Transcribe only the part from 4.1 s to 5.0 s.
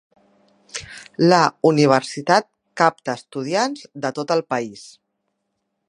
tot el país.